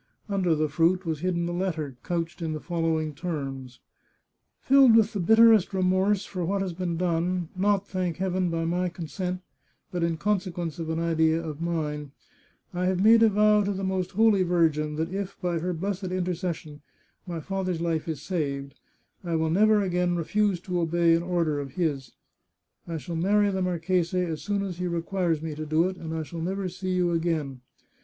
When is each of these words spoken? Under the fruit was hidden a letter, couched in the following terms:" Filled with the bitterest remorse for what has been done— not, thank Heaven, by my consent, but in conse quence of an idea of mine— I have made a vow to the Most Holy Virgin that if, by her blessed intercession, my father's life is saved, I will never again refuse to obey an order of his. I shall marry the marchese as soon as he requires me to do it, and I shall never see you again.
Under 0.27 0.55
the 0.55 0.67
fruit 0.67 1.05
was 1.05 1.19
hidden 1.19 1.47
a 1.47 1.51
letter, 1.51 1.95
couched 2.01 2.41
in 2.41 2.53
the 2.53 2.59
following 2.59 3.13
terms:" 3.13 3.81
Filled 4.59 4.95
with 4.95 5.13
the 5.13 5.19
bitterest 5.19 5.75
remorse 5.75 6.25
for 6.25 6.43
what 6.43 6.63
has 6.63 6.73
been 6.73 6.97
done— 6.97 7.49
not, 7.55 7.87
thank 7.87 8.17
Heaven, 8.17 8.49
by 8.49 8.65
my 8.65 8.89
consent, 8.89 9.41
but 9.91 10.01
in 10.01 10.17
conse 10.17 10.51
quence 10.51 10.79
of 10.79 10.89
an 10.89 10.97
idea 10.99 11.39
of 11.39 11.61
mine— 11.61 12.13
I 12.73 12.85
have 12.87 12.99
made 13.03 13.21
a 13.21 13.29
vow 13.29 13.63
to 13.63 13.71
the 13.73 13.83
Most 13.83 14.13
Holy 14.13 14.41
Virgin 14.41 14.95
that 14.95 15.13
if, 15.13 15.39
by 15.39 15.59
her 15.59 15.71
blessed 15.71 16.05
intercession, 16.05 16.81
my 17.27 17.39
father's 17.39 17.79
life 17.79 18.07
is 18.07 18.23
saved, 18.23 18.73
I 19.23 19.35
will 19.35 19.51
never 19.51 19.83
again 19.83 20.15
refuse 20.15 20.59
to 20.61 20.81
obey 20.81 21.13
an 21.13 21.21
order 21.21 21.59
of 21.59 21.73
his. 21.73 22.13
I 22.87 22.97
shall 22.97 23.15
marry 23.15 23.51
the 23.51 23.61
marchese 23.61 24.17
as 24.21 24.41
soon 24.41 24.63
as 24.63 24.79
he 24.79 24.87
requires 24.87 25.43
me 25.43 25.53
to 25.53 25.65
do 25.67 25.87
it, 25.87 25.97
and 25.97 26.11
I 26.15 26.23
shall 26.23 26.41
never 26.41 26.67
see 26.69 26.95
you 26.95 27.11
again. 27.11 27.61